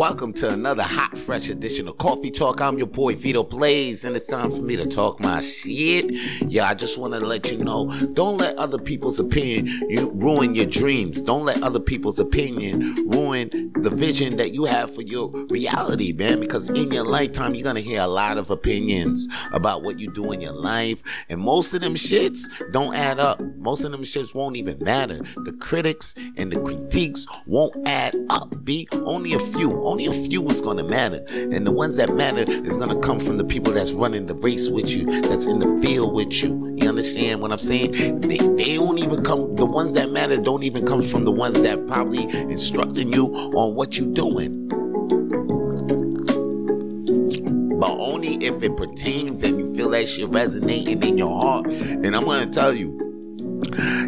Welcome 0.00 0.32
to 0.32 0.48
another 0.48 0.82
hot, 0.82 1.14
fresh 1.14 1.50
edition 1.50 1.86
of 1.86 1.98
Coffee 1.98 2.30
Tawlk. 2.30 2.62
I'm 2.62 2.78
your 2.78 2.86
boy 2.86 3.16
Vito 3.16 3.42
Blaze, 3.42 4.02
and 4.02 4.16
it's 4.16 4.26
time 4.26 4.50
for 4.50 4.62
me 4.62 4.74
to 4.76 4.86
talk 4.86 5.20
my 5.20 5.42
shit. 5.42 6.10
Yeah, 6.50 6.66
I 6.66 6.72
just 6.72 6.96
want 6.96 7.12
to 7.12 7.20
let 7.20 7.52
you 7.52 7.58
know 7.58 7.90
don't 8.14 8.38
let 8.38 8.56
other 8.56 8.78
people's 8.78 9.20
opinion 9.20 9.66
you 9.90 10.10
ruin 10.12 10.54
your 10.54 10.64
dreams. 10.64 11.20
Don't 11.20 11.44
let 11.44 11.62
other 11.62 11.80
people's 11.80 12.18
opinion 12.18 13.10
ruin 13.10 13.72
the 13.76 13.90
vision 13.90 14.38
that 14.38 14.54
you 14.54 14.64
have 14.64 14.94
for 14.94 15.02
your 15.02 15.28
reality, 15.50 16.14
man. 16.14 16.40
Because 16.40 16.70
in 16.70 16.90
your 16.90 17.04
lifetime, 17.04 17.54
you're 17.54 17.62
gonna 17.62 17.80
hear 17.80 18.00
a 18.00 18.06
lot 18.06 18.38
of 18.38 18.48
opinions 18.48 19.28
about 19.52 19.82
what 19.82 19.98
you 19.98 20.10
do 20.10 20.32
in 20.32 20.40
your 20.40 20.54
life, 20.54 21.02
and 21.28 21.42
most 21.42 21.74
of 21.74 21.82
them 21.82 21.94
shits 21.94 22.48
don't 22.72 22.94
add 22.94 23.20
up. 23.20 23.38
Most 23.58 23.84
of 23.84 23.92
them 23.92 24.04
shits 24.04 24.34
won't 24.34 24.56
even 24.56 24.82
matter. 24.82 25.20
The 25.44 25.52
critics 25.60 26.14
and 26.38 26.50
the 26.50 26.58
critiques 26.58 27.26
won't 27.44 27.86
add 27.86 28.16
up. 28.30 28.64
Be 28.64 28.88
only 28.92 29.34
a 29.34 29.38
few 29.38 29.89
only 29.90 30.06
a 30.06 30.12
few 30.12 30.48
is 30.48 30.60
gonna 30.60 30.84
matter. 30.84 31.24
And 31.30 31.66
the 31.66 31.72
ones 31.72 31.96
that 31.96 32.14
matter 32.14 32.44
is 32.48 32.76
gonna 32.76 33.00
come 33.00 33.18
from 33.18 33.36
the 33.36 33.44
people 33.44 33.72
that's 33.72 33.90
running 33.90 34.26
the 34.26 34.34
race 34.34 34.70
with 34.70 34.88
you, 34.88 35.04
that's 35.22 35.46
in 35.46 35.58
the 35.58 35.80
field 35.82 36.14
with 36.14 36.32
you. 36.32 36.76
You 36.76 36.88
understand 36.88 37.40
what 37.40 37.50
I'm 37.50 37.58
saying? 37.58 38.20
They, 38.20 38.38
they 38.38 38.76
don't 38.76 38.98
even 38.98 39.24
come, 39.24 39.56
the 39.56 39.66
ones 39.66 39.92
that 39.94 40.10
matter 40.10 40.36
don't 40.36 40.62
even 40.62 40.86
come 40.86 41.02
from 41.02 41.24
the 41.24 41.32
ones 41.32 41.60
that 41.62 41.88
probably 41.88 42.22
instructing 42.22 43.12
you 43.12 43.34
on 43.34 43.74
what 43.74 43.98
you're 43.98 44.12
doing. 44.12 44.68
But 47.80 47.90
only 47.90 48.36
if 48.36 48.62
it 48.62 48.76
pertains 48.76 49.42
and 49.42 49.58
you 49.58 49.74
feel 49.74 49.90
that 49.90 50.08
shit 50.08 50.28
resonating 50.28 51.02
in 51.02 51.18
your 51.18 51.36
heart. 51.36 51.66
And 51.66 52.14
I'm 52.14 52.24
gonna 52.24 52.46
tell 52.46 52.72
you, 52.72 53.09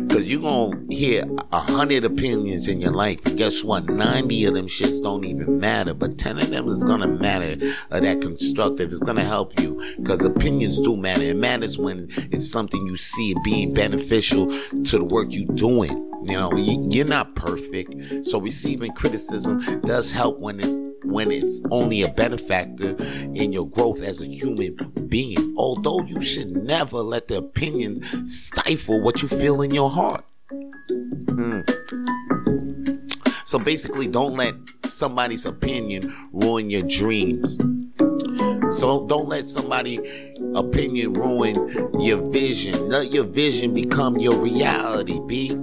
Cause 0.08 0.24
you're 0.24 0.42
gonna 0.42 0.80
hear 0.90 1.24
a 1.52 1.60
hundred 1.60 2.04
opinions 2.04 2.68
in 2.68 2.80
your 2.80 2.92
life. 2.92 3.24
And 3.26 3.36
guess 3.36 3.62
what? 3.64 3.86
90 3.86 4.44
of 4.46 4.54
them 4.54 4.66
shits 4.66 5.02
don't 5.02 5.24
even 5.24 5.58
matter, 5.58 5.94
but 5.94 6.18
10 6.18 6.38
of 6.38 6.50
them 6.50 6.68
is 6.68 6.84
gonna 6.84 7.08
matter 7.08 7.56
uh, 7.90 8.00
that 8.00 8.20
constructive. 8.20 8.90
It's 8.90 9.00
gonna 9.00 9.24
help 9.24 9.58
you. 9.60 9.80
Cause 10.04 10.24
opinions 10.24 10.80
do 10.80 10.96
matter. 10.96 11.22
It 11.22 11.36
matters 11.36 11.78
when 11.78 12.08
it's 12.30 12.50
something 12.50 12.86
you 12.86 12.96
see 12.96 13.34
being 13.44 13.72
beneficial 13.74 14.48
to 14.48 14.98
the 14.98 15.04
work 15.04 15.28
you're 15.30 15.54
doing. 15.54 15.90
You 16.24 16.36
know, 16.36 16.54
you're 16.54 17.06
not 17.06 17.34
perfect. 17.34 18.24
So 18.24 18.40
receiving 18.40 18.92
criticism 18.92 19.80
does 19.80 20.12
help 20.12 20.38
when 20.38 20.60
it's 20.60 20.91
when 21.04 21.30
it's 21.30 21.60
only 21.70 22.02
a 22.02 22.08
benefactor 22.08 22.96
in 23.34 23.52
your 23.52 23.68
growth 23.68 24.02
as 24.02 24.20
a 24.20 24.26
human 24.26 24.76
being. 25.08 25.54
Although 25.56 26.02
you 26.02 26.20
should 26.20 26.50
never 26.50 26.98
let 26.98 27.28
the 27.28 27.38
opinions 27.38 28.00
stifle 28.32 29.00
what 29.02 29.22
you 29.22 29.28
feel 29.28 29.62
in 29.62 29.72
your 29.72 29.90
heart. 29.90 30.24
Mm. 30.90 31.68
So 33.44 33.58
basically, 33.58 34.06
don't 34.06 34.36
let 34.36 34.54
somebody's 34.86 35.44
opinion 35.46 36.14
ruin 36.32 36.70
your 36.70 36.82
dreams. 36.82 37.58
So 38.70 39.06
don't 39.06 39.28
let 39.28 39.46
somebody 39.46 39.98
opinion 40.54 41.12
ruin 41.12 42.00
your 42.00 42.30
vision. 42.30 42.88
Let 42.88 43.12
your 43.12 43.24
vision 43.24 43.74
become 43.74 44.18
your 44.18 44.42
reality, 44.42 45.20
B. 45.26 45.54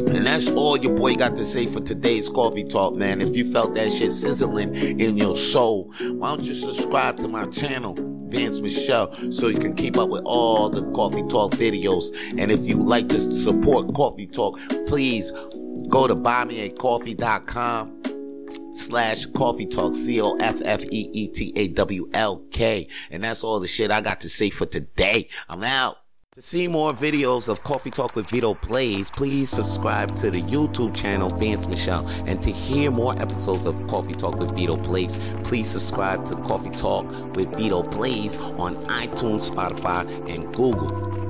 And 0.00 0.26
that's 0.26 0.48
all 0.48 0.76
your 0.76 0.94
boy 0.94 1.14
got 1.14 1.36
to 1.36 1.44
say 1.44 1.66
for 1.66 1.80
today's 1.80 2.28
coffee 2.28 2.64
talk, 2.64 2.94
man. 2.94 3.20
If 3.20 3.36
you 3.36 3.48
felt 3.50 3.74
that 3.74 3.92
shit 3.92 4.12
sizzling 4.12 4.74
in 4.74 5.16
your 5.16 5.36
soul, 5.36 5.92
why 6.00 6.28
don't 6.28 6.44
you 6.44 6.54
subscribe 6.54 7.16
to 7.18 7.28
my 7.28 7.46
channel, 7.46 7.94
Vance 8.28 8.60
Michelle, 8.60 9.12
so 9.32 9.48
you 9.48 9.58
can 9.58 9.74
keep 9.74 9.96
up 9.96 10.08
with 10.08 10.22
all 10.24 10.68
the 10.68 10.82
coffee 10.92 11.26
talk 11.28 11.52
videos. 11.52 12.14
And 12.38 12.52
if 12.52 12.66
you 12.66 12.78
like 12.78 13.08
to 13.08 13.20
support 13.20 13.94
coffee 13.94 14.26
talk, 14.26 14.58
please 14.86 15.32
go 15.88 16.06
to 16.06 16.14
buymeacoffee.com 16.14 18.02
slash 18.72 19.26
coffee 19.26 19.66
talk 19.66 19.94
c-o-f-f-e-e-t-a-w-l-k 19.94 22.88
and 23.10 23.24
that's 23.24 23.42
all 23.42 23.58
the 23.58 23.66
shit 23.66 23.90
i 23.90 24.02
got 24.02 24.20
to 24.20 24.28
say 24.28 24.50
for 24.50 24.66
today 24.66 25.26
i'm 25.48 25.64
out 25.64 25.96
to 26.36 26.42
see 26.42 26.68
more 26.68 26.92
videos 26.92 27.48
of 27.48 27.62
Coffee 27.62 27.90
Tawlk 27.90 28.14
with 28.14 28.28
Vito 28.28 28.52
Blaze, 28.52 29.08
please 29.08 29.48
subscribe 29.48 30.14
to 30.16 30.30
the 30.30 30.42
YouTube 30.42 30.94
channel 30.94 31.30
Vance 31.30 31.66
Michelle. 31.66 32.06
And 32.26 32.42
to 32.42 32.52
hear 32.52 32.90
more 32.90 33.18
episodes 33.18 33.64
of 33.64 33.74
Coffee 33.88 34.12
Tawlk 34.12 34.38
with 34.38 34.54
Vito 34.54 34.76
Blaze, 34.76 35.16
please 35.44 35.66
subscribe 35.66 36.26
to 36.26 36.36
Coffee 36.36 36.68
Tawlk 36.76 37.34
with 37.36 37.56
Vito 37.56 37.82
Blaze 37.82 38.36
on 38.36 38.74
iTunes, 38.84 39.50
Spotify, 39.50 40.06
and 40.28 40.54
Google. 40.54 41.25